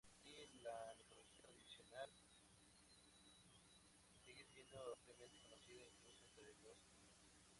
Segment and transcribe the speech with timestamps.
[0.19, 2.09] Así, la mitología tradicional
[2.89, 3.61] sigue siendo
[4.09, 4.65] ampliamente
[5.05, 7.47] conocida, incluso entre los niños.